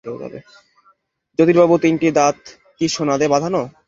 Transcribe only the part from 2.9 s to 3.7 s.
সোনা দিয়ে বাঁধানো?